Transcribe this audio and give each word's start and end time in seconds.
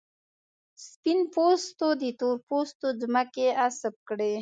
سپین 0.87 1.19
پوستو 1.33 1.87
د 2.01 2.03
تور 2.19 2.37
پوستو 2.47 2.87
ځمکې 3.01 3.45
غصب 3.57 3.95
کړې. 4.07 4.33